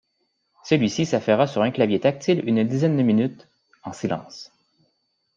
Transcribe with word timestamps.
Celui-ci 0.63 1.05
s’affaira 1.05 1.45
sur 1.45 1.61
un 1.61 1.69
clavier 1.69 1.99
tactile 1.99 2.41
une 2.47 2.63
dizaine 2.63 2.97
de 2.97 3.03
minutes, 3.03 3.47
en 3.83 3.93
silence. 3.93 4.51